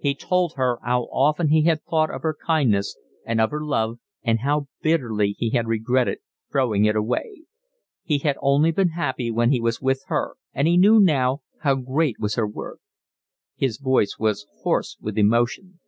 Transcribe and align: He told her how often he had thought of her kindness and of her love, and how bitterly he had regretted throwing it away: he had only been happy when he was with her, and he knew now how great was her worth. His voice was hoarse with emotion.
He 0.00 0.12
told 0.16 0.54
her 0.56 0.78
how 0.82 1.02
often 1.12 1.50
he 1.50 1.62
had 1.62 1.84
thought 1.84 2.10
of 2.12 2.22
her 2.22 2.36
kindness 2.44 2.96
and 3.24 3.40
of 3.40 3.52
her 3.52 3.64
love, 3.64 4.00
and 4.24 4.40
how 4.40 4.66
bitterly 4.82 5.36
he 5.38 5.50
had 5.50 5.68
regretted 5.68 6.18
throwing 6.50 6.84
it 6.84 6.96
away: 6.96 7.42
he 8.02 8.18
had 8.18 8.36
only 8.42 8.72
been 8.72 8.88
happy 8.88 9.30
when 9.30 9.52
he 9.52 9.60
was 9.60 9.80
with 9.80 10.02
her, 10.08 10.34
and 10.52 10.66
he 10.66 10.76
knew 10.76 10.98
now 10.98 11.42
how 11.60 11.76
great 11.76 12.16
was 12.18 12.34
her 12.34 12.48
worth. 12.48 12.80
His 13.54 13.78
voice 13.78 14.16
was 14.18 14.48
hoarse 14.62 14.96
with 15.00 15.16
emotion. 15.16 15.78